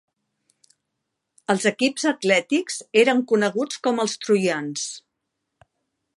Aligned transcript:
Els 1.53 1.67
equips 1.71 2.07
atlètics 2.13 2.81
eren 3.03 3.23
coneguts 3.33 3.83
com 3.89 4.03
els 4.07 4.19
troians. 4.27 4.91